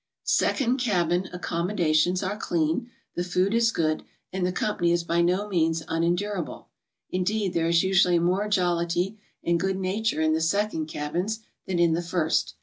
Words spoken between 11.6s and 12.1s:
than in the